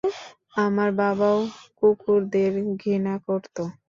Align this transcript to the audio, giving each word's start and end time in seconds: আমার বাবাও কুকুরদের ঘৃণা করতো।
আমার 0.63 0.89
বাবাও 0.99 1.37
কুকুরদের 1.77 2.51
ঘৃণা 2.79 3.15
করতো। 3.27 3.63